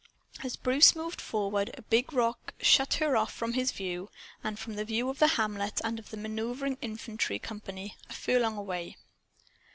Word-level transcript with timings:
As 0.43 0.55
Bruce 0.55 0.95
moved 0.95 1.21
forward, 1.21 1.69
a 1.75 1.83
big 1.83 2.11
rock 2.11 2.55
shut 2.59 2.95
her 2.95 3.15
off 3.15 3.31
from 3.31 3.53
his 3.53 3.71
view 3.71 4.09
and 4.43 4.57
from 4.57 4.73
the 4.73 4.83
view 4.83 5.09
of 5.11 5.19
the 5.19 5.27
hamlet 5.37 5.79
and 5.83 5.99
of 5.99 6.09
the 6.09 6.17
maneuvering 6.17 6.79
infantry 6.81 7.37
company 7.37 7.95
a 8.09 8.13
furlong 8.13 8.57
away. 8.57 8.97